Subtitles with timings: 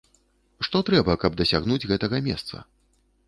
[0.67, 2.55] Што трэба, каб дасягнуць гэтага месца?